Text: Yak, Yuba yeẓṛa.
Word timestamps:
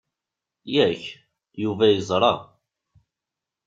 Yak, 0.73 1.01
Yuba 1.61 1.85
yeẓṛa. 1.93 2.33